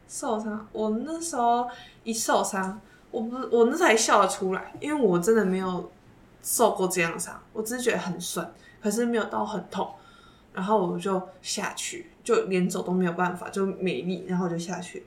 [0.07, 1.67] 受伤，我那时候
[2.03, 2.79] 一受伤，
[3.09, 5.91] 我不，我那时候还笑得出来，因为我真的没有
[6.45, 9.89] 受过这样伤，我只是觉得很酸，可是没有到很痛。
[10.53, 15.05] 然后我就下去，就连走都没有办法，就没力，然后我就下去。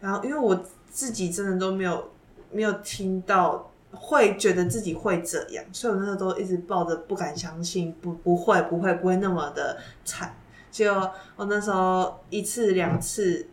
[0.00, 2.10] 然后因为我自己真的都没有
[2.50, 10.34] 没有听到，会觉得自己会这样，所以我那时候都一直抱着不敢相信，不不会不会不会那么的惨。
[10.70, 13.46] 结果我那时候一次两次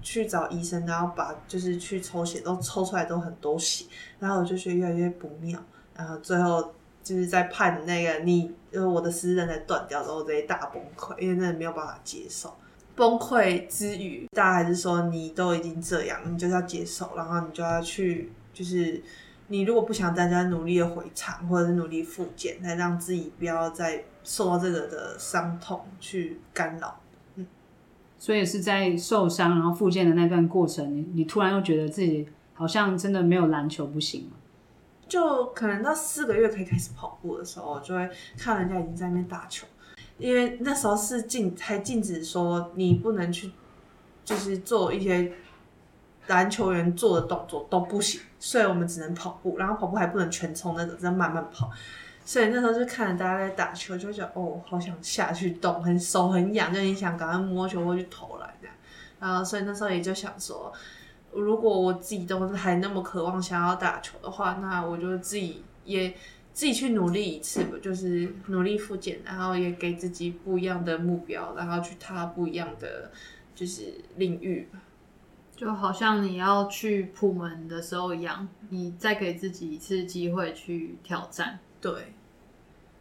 [0.00, 3.86] 去找医生，然后把就是去抽血，都抽出来都很多血，
[4.20, 5.60] 然后我就觉得越来越不妙，
[5.96, 6.72] 然后最后。
[7.04, 12.56] 就是在判那个你，就是我的十字韧带断掉之后，直接大崩溃，因为真的没有办法接受。
[12.96, 19.02] 崩溃之余，大家还是说你都已经这样，你就要接受，然后你就要去，就是
[19.48, 26.98] 你如果不想大家努力的回场，或者是努力复健，来让自己不要再受到这个的伤痛去干扰。
[27.34, 27.46] 嗯，
[28.18, 34.30] 所以是在受伤然后复健的那段过程，你你突然又觉得自己好像真的没有篮球不行
[35.08, 39.66] 就可能到四个月可以开始跑步的时候，就会看人家已经在那边打球，
[40.18, 43.50] 因为那时候是禁，还禁止说你不能去，
[44.24, 45.32] 就是做一些
[46.26, 51.70] 篮球员做的动作都不行，所以我们只能跑步，然后跑步还不能全冲那种，只能慢慢跑。
[52.24, 58.74] 所以那时候就看着大家在打球，就觉得哦，好想下去动，很手很痒，就很想赶快摸球过去投篮这样。
[59.20, 60.72] 然后所以那时候也就想说。
[61.34, 66.10] 如果我自己都还那么渴望想要打球的话，那我就自己也
[66.52, 73.10] 自己去努力一次吧，就是努力复健，然后也给自己不一样的目标，然后去踏不一样的
[73.54, 74.68] 就是领域。
[75.56, 81.58] 就好像你要去普门的时候一样，你再给自己一次机会去挑战。
[81.80, 82.14] 对，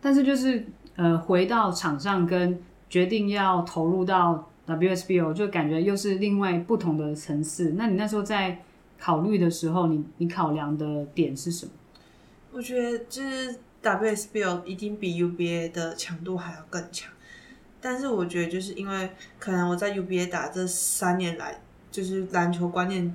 [0.01, 0.65] 但是就是
[0.95, 4.49] 呃，回到场上跟决定要投入到。
[4.65, 7.73] WSBO，就感觉又是另外不同的层次。
[7.75, 8.63] 那你那时候在
[8.97, 11.71] 考虑的时候，你你考量的点是什么？
[12.53, 17.11] 我觉得就是 WSBO 一定比 UBA 的强度还要更强。
[17.81, 21.59] 但是我觉得就是因为可能我在 UBA 打这三年来，
[21.91, 23.13] 就是篮球观念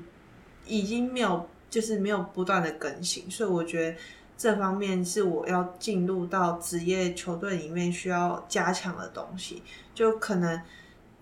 [0.67, 3.97] 已经没有，就是没有不断的更新，所以我觉得
[4.37, 9.63] 这方面是我要进入到职业球队里面需要加强的东西，
[9.95, 10.61] 就可能。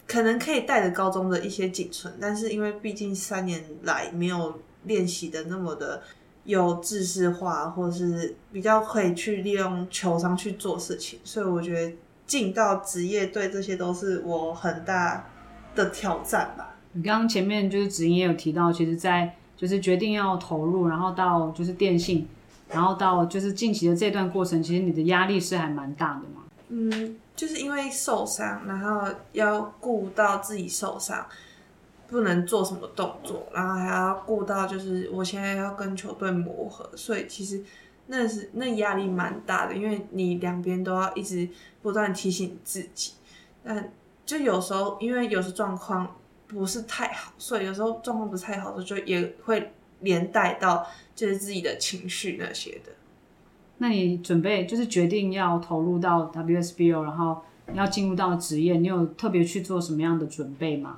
[0.06, 6.00] 可能可以带着高中的一些仅存，但是因为毕竟三年来没有练习的那么的
[6.44, 11.92] 有制式化，或者是比较可以去利用球商去做事情，所以我觉得
[12.24, 15.26] 进到职业队这些都是我很大
[15.74, 16.76] 的挑战吧。
[16.92, 22.26] 你刚刚前面就是子英也有提到，其实，在就是决定要投入，然后到就是电信，
[22.68, 26.44] 然后到就是近期的这段过程，其实你的压力是还蛮大的嘛。
[26.68, 27.16] 嗯。
[27.37, 31.25] 就是因为受伤，然后要顾到自己受伤，
[32.09, 37.62] 不能做什么动作，然后还要顾到就是我现在要跟球队磨合，所以其实
[38.07, 41.46] 那是那压力蛮大的，因为你两边都要一直
[41.83, 43.12] 不断提醒自己，
[43.62, 43.92] 但
[44.25, 52.92] 就有时候因为有时状况不是太好，所以有时候状况不是太好的时候，就也会连带到就是自己的情绪那些的。
[53.78, 57.42] 那你准备就是决定要投入到 WSBO，然后
[57.74, 60.96] 要进入到职业，你有特别去做什么样的准备吗？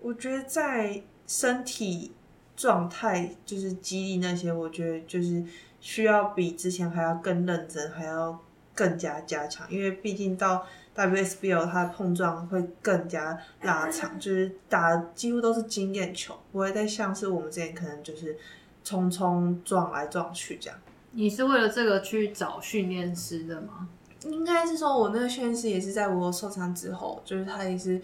[0.00, 2.10] 我觉得在身体
[2.56, 5.44] 状态，就是肌力那些，我觉得就是
[5.80, 8.38] 需要比之前还要更认真，还要
[8.74, 9.64] 更加加强。
[9.70, 18.36] 因为毕竟到 WSBO 它的碰撞会更加拉长， 就是打几乎都是经验球，不会再像是我们之前可能就是
[18.82, 20.76] 冲冲撞来撞去这样。
[21.12, 23.88] 你是为了这个去找训练师的吗？
[24.24, 28.00] 应该是说，我那个训练师也是在我受伤之后，就是他也是。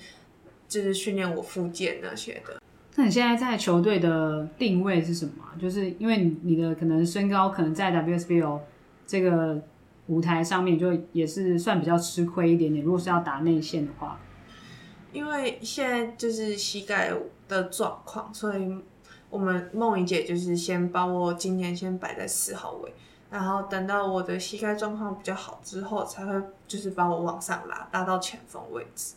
[0.68, 2.60] 就是训练我复健那些的。
[2.94, 5.32] 那你现在在球队的定位是什么？
[5.58, 8.60] 就是因为你的可能身高可能在 WSBL
[9.06, 9.58] 这个
[10.08, 12.84] 舞台上面就也是算比较吃亏一点点。
[12.84, 14.20] 如果是要打内线的话，
[15.10, 17.14] 因为现在就是膝盖
[17.48, 18.76] 的状况，所以
[19.30, 22.92] 我们梦怡姐就是先把我今年先摆在四号位，
[23.30, 26.32] 然后等到我的膝盖状况比较好之后，才会
[26.66, 29.14] 就是把我往上拉，拉到前锋位置。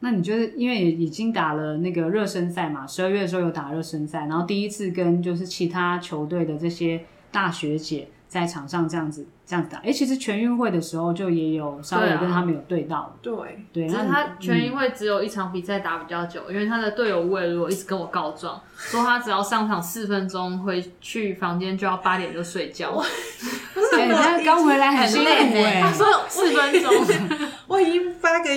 [0.00, 8.06] 那你就是因为也已经打了那个热身赛嘛，十二月的时候有打热身赛，然后第一次跟就是其他球队的这些大学姐
[8.40, 13.32] 在场上这样子这样子打，哎、欸，其实全运会的时候就也有稍微跟他们有对到，对。
[13.72, 22.90] 对，只是他全运会只有一场比赛打比较久，嗯、因为他的队友魏如果一直跟我告状，说他只要上场四分钟回去房间就要八点就睡觉，
[23.98, 26.92] 哎，他刚回来很辛苦哎，他说四分钟，
[27.66, 28.50] 我已经八个。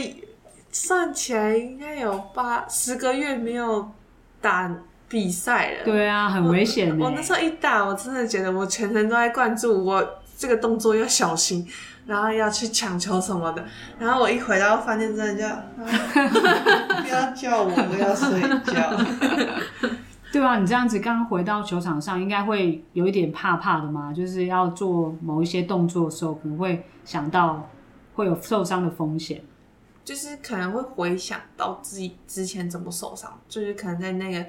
[0.71, 3.91] 算起来应该有八十个月没有
[4.39, 4.71] 打
[5.09, 5.83] 比赛了。
[5.83, 6.97] 对啊，很危险。
[6.97, 11.67] 我那时候一打，我真的觉得我全程都在关注我这个动作要小心，
[12.05, 13.65] 然后要去抢球什么的。
[13.97, 15.63] 然后我一回到饭店，真的就、啊、
[17.03, 18.39] 不要叫我，我要睡
[18.71, 19.89] 觉。
[20.31, 24.13] 对啊，你这样子刚回到球场上，应该会有一点怕怕的嘛？
[24.13, 27.67] 就是要做某一些动作的时候，可能会想到
[28.13, 29.41] 会有受伤的风险。
[30.05, 34.45] 就是可能会回想到自己之前怎么受伤，就是可能在那个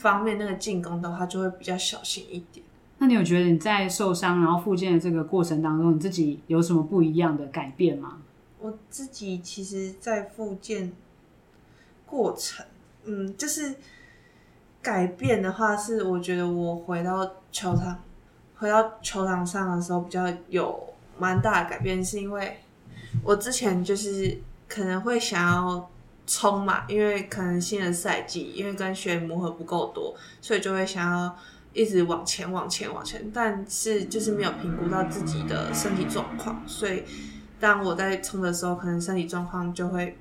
[0.00, 2.64] 方面那个进攻的话，就会比较小心一点。
[2.98, 8.18] 那你有觉得你在受伤然后复健的这个过程当中，你自己有什么不一样的改变吗？
[8.58, 10.92] 我自己其实，在复健
[12.06, 12.66] 过程，
[13.04, 13.74] 嗯，就是
[14.82, 18.02] 改变的话，是我觉得我回到球场，
[18.56, 22.58] 回到球场上的时候比较有蛮大的改变，是因为
[23.22, 24.40] 我之前就是。
[24.72, 25.90] 可能会想要
[26.32, 31.36] 冲嘛，因为可能新的赛季，因为跟学员磨合不够多，所以就会想要
[31.72, 33.28] 一直往前、往前、往前。
[33.34, 37.02] 但是就是没有评估到自己的身体状况，所以
[37.58, 40.16] 当我在冲的时候，可能身体状况就会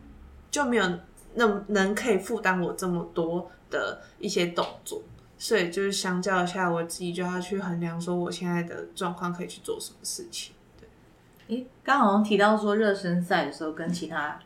[0.50, 1.00] 就没有
[1.36, 5.04] 那么能可以负担我这么多的一些动作，
[5.38, 10.56] 所以就是相较一下，我自己就要去衡量说我现在的状况可以去做什么事情。
[10.80, 14.40] 对诶，刚好像提到说热身赛的时候跟其他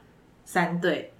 [0.43, 1.12] 三队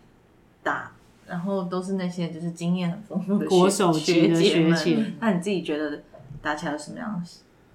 [0.63, 0.91] 打，
[1.27, 5.13] 然后都是那些就是经验很丰富的 国手级的学姐。
[5.19, 6.01] 那你自己觉得
[6.41, 7.23] 打起来有什么样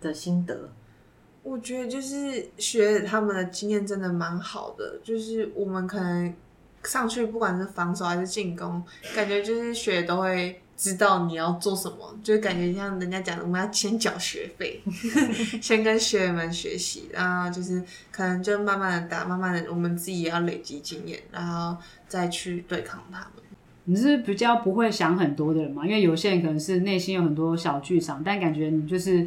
[0.00, 0.70] 的心得？
[1.42, 6.34] 我觉得就是学他们的经验真的蛮好的，就是我们可能
[6.82, 8.82] 上去不管是防守还是进攻，
[9.14, 10.60] 感觉就是学都会。
[10.78, 14.80] 知道你要做什么，就感觉像人家讲的，我们要先缴学费，
[15.60, 23.42] 先跟学员们学习，然后就是可能就慢慢的打，慢慢的我们自己也要累积经验，然后再去对抗他们。
[23.86, 25.84] 你是比较不会想很多的人嘛？
[25.84, 29.26] 因为有些人可能是内心有很多小剧场，但感觉你就是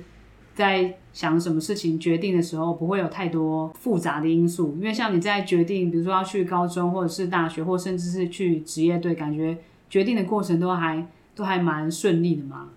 [0.56, 4.78] 在想什么事情决定的时候，不会有太多复杂的因素。
[4.80, 9.58] 因为像你在决定，比如说要去高中或者是大学，或甚至是去职业队，感觉
[9.90, 11.06] 决定的过程都还。
[11.36, 12.70] 都还蛮顺利的嘛。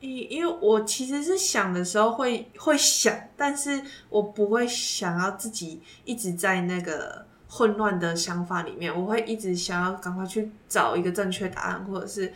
[0.00, 12.30] 因因为我其实是想的时候会会想，但是我不会想要自己一直在那个混乱的想法里面，我会一直想要赶快去找一个正确答案，或者是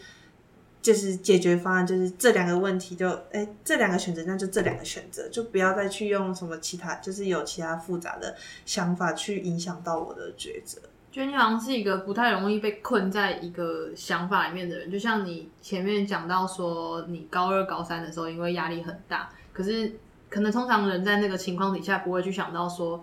[0.80, 10.80] 就是解决方案，就是这两个问题就哎这两个选择，那就这两个选择，就不要再去用什么其他，就是有其他复杂的想法去影响到我的抉择。
[11.10, 19.98] 觉得你好像是一个不太容易被困在一个想法里面的人，就像你前面讲到说，你高二、高三的时候因为压力很大，可是
[20.28, 23.02] 可能通常人在那个情况底下不会去想到说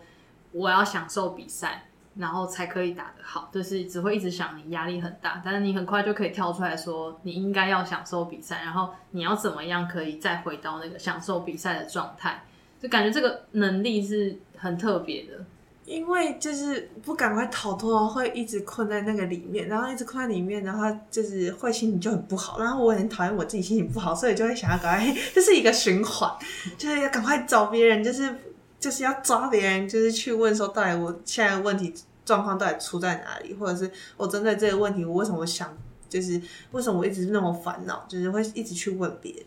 [0.52, 12.44] 我要享受比赛，然后才可以打得好，就是只会一直想你压力很大，但是你很快就可以跳出来说你应该要享受比赛，然后你要怎么样可以再回到那个享受比赛的状态，
[12.80, 15.44] 就感觉这个能力是很特别的。
[15.86, 22.60] 因为就是不赶快逃脱，会一直困在那个里面，然后一直困在里面，然后就是会心情就很不好。
[22.60, 26.32] 然后我很讨厌我自己心情不好，所以就会想要赶快，这是一个循环，
[26.76, 28.36] 就是要赶快找别人，就是
[28.80, 31.94] 就是要抓别人，就是去问说到底我现在问题
[32.26, 35.72] 状况到底出在哪里，或者是我针对这个问题，我为什么想，
[36.10, 39.46] 就是为什么我一直那么烦恼，就是会一直去问别人。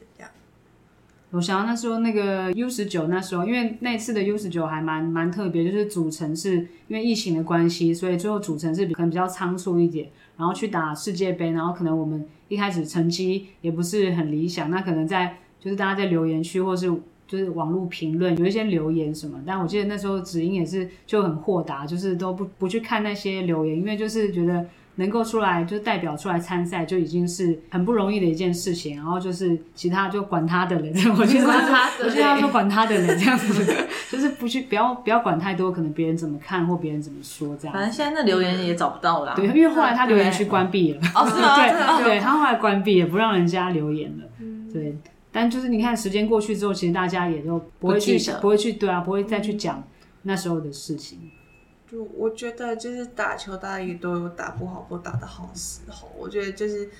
[1.30, 6.56] 我想到那时候那个 U 十九，那时候因为那次的 U 十九还蛮蛮特别，就是组成是
[6.88, 10.08] 因为疫情的关系，所以最后组成是可能比较仓促一点，
[10.38, 16.90] 然后去打世界杯，然后可能我们一开始成绩也不是很理想，那可能在就是大家在留言区或是
[17.26, 24.66] 就是网络评论有一些留言什么，但我记得那时候子英也是就很豁达，就是都不不去看那些留言，因为就是觉得。
[24.98, 37.72] 能够出来就代表出来参赛就已经是很不容易的一件事情，然后就是其他就管他的人， 我觉得他，我觉得他说管他的人这样子，就是不去不要不要管太多，可能别人怎么看或别人怎么说这样。
[37.72, 39.34] 反正现在那留言也找不到了。
[39.36, 41.00] 对，因为后来他留言区关闭了。
[41.14, 41.54] 哦，是吗？
[42.02, 44.24] 对对，他后来关闭也，不让人家留言了。
[44.72, 44.98] 对，
[45.30, 49.82] 但就是你看时间过去之后，其实大家也都不会去不会去对啊，不会再去讲
[50.22, 51.18] 那时候的事情。
[51.90, 56.10] 就我觉得，就是打球，大家也都有打不好或打得好时候。
[56.16, 56.90] 我觉得就是，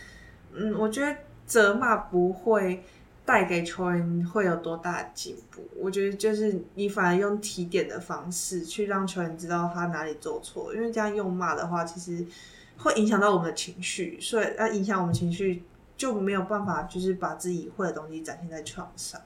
[0.53, 1.14] 嗯，我觉得
[1.47, 2.82] 责骂不会
[3.26, 5.62] 带给球员会有多大的进步。
[5.76, 12.24] 我觉得就是你反而用提点的方式去让球员知道他哪里做错，因为这样用骂的话，其实
[12.78, 15.62] 会影响到我们的情绪，所以要影响我们情绪
[15.99, 19.20] 就没有办法，就是把自己会的东西展现在场上。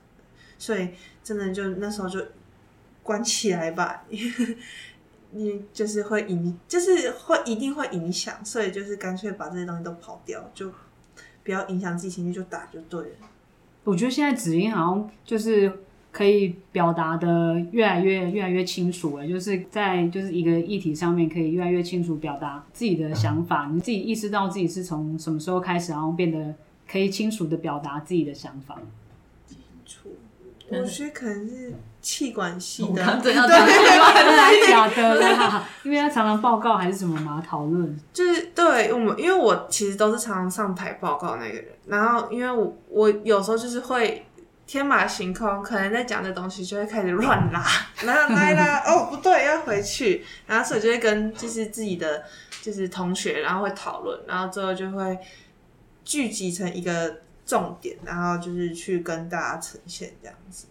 [0.59, 0.91] 所以
[1.23, 2.21] 真的就那时候就
[3.03, 4.05] 关起来吧。
[5.33, 10.71] 你就是会影，就是会一定会影响，所以就是干脆把这些东西都跑掉，就
[11.43, 13.17] 不要影响自己情绪，就打就对了。
[13.85, 15.81] 我觉得现在子音好像就是
[16.13, 23.69] 可以表达的越来越越来越清楚了，就是在就是一个议题上面可以越来越清楚表达自己的想法。
[23.73, 26.55] 你自己意识到自己是从什么时候开始，然后变得
[26.87, 28.79] 可以清楚的表达自己的想法。
[29.47, 30.11] 清楚，
[30.81, 31.75] 我觉得可能是。
[32.03, 35.21] 气管系的， 对，假的？
[35.21, 37.97] 啦，因为他常常报告还是什么嘛，讨论。
[38.13, 44.27] 就是对我们，因为我其实都是常常上台报告那个人，然后因为我我有时候就是会
[44.67, 47.65] 天马行空，可能在讲的东西就会开始乱拉，
[48.03, 52.25] 然后来啦，哦不对，要回去，然后所以就会跟就是自己的
[52.61, 55.17] 就是同学，然后会讨论，然后最后就会
[56.05, 60.67] 聚集成一个重点，然后就是去跟大家呈现这样子。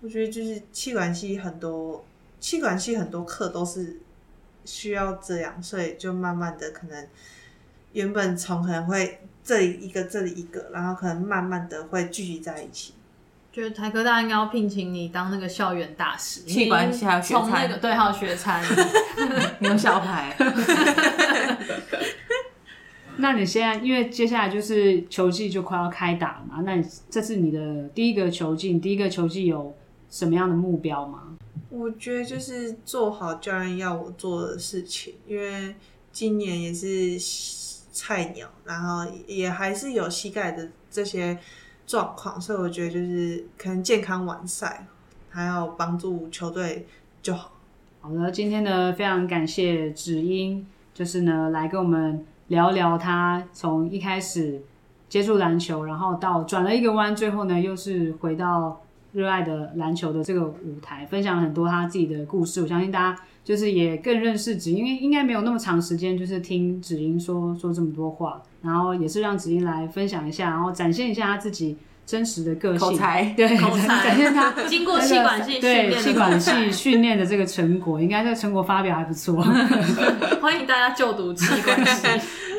[0.00, 2.04] 我觉得就是气管系很多，
[2.40, 4.00] 气管系很多课都是
[4.64, 7.08] 需要这样，所以就慢慢的可能
[7.92, 12.94] 原本从可能会这里一个这里一个，然后可能慢慢的会聚集在一起。
[13.52, 18.64] 觉得台科大应该要聘请你当那个校园大使，气管系还有学餐，那个对，还有学餐，
[19.60, 20.34] 你有小孩。
[23.18, 29.74] 那你现在因为接下来就是球季就快要开打了嘛，那你这是你的第一个球季，第一个球季有
[30.10, 31.36] 什么样的目标吗？
[31.68, 35.74] 我觉得就是做好教练要我做的事情，因为
[36.10, 37.18] 今年也是
[37.92, 41.38] 菜鸟，然后也还是有膝盖的这些
[41.86, 44.86] 状况，所以我觉得就是可能健康完赛，
[45.28, 46.86] 还要帮助球队
[47.22, 47.52] 就好。
[48.00, 54.60] 好的，今天呢非常感谢芷英，就是呢来跟我们聊聊他从一开始
[55.08, 58.80] 接触篮球，然后到转了一个弯，最后呢又是回到。
[59.14, 62.62] 热爱的篮球的这个舞台，分享了很多他自己的故事。
[62.62, 71.76] 我相信大家就是也更认识子英，因为应该没有那么长时间，就是听子英说说这么多话，然后也是让子英来分享一下，然后展现一下他自己
[72.06, 79.42] 真实的个性，口才 对，口才展现他 经过气管系对气管系训练的这个成果，应该这个成果发表还不错。
[80.40, 82.08] 欢迎大家就读气管系。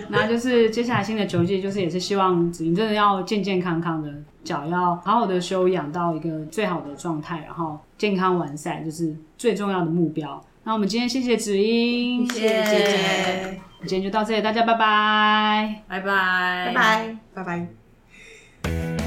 [0.10, 4.12] 那就是接下来新的球季，就是也是希望子英真的要健健康康的，
[4.43, 10.43] 脚要好好的休养到一个最好的状态，然后健康完赛就是最重要的目标。
[10.64, 17.68] 那我们今天谢谢子英，谢谢姐姐，今天就到这里，大家拜拜，拜拜，拜拜，拜
[18.64, 19.03] 拜。